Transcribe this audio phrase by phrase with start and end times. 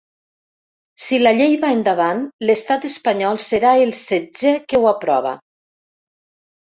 [1.03, 5.35] Si la llei va endavant, l’estat espanyol serà el setzè que ho aprova.